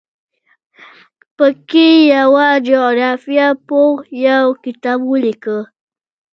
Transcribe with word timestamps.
په 1.37 1.47
کې 1.69 1.89
یوه 2.15 2.47
جغرافیه 2.69 3.47
پوه 3.67 3.93
یو 4.27 4.45
کتاب 4.63 4.99
ولیکه. 5.11 5.57